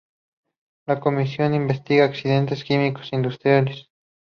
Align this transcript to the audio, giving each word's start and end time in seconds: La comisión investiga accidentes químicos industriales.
La 0.87 0.99
comisión 0.99 1.53
investiga 1.53 2.05
accidentes 2.05 2.63
químicos 2.63 3.09
industriales. 3.13 3.91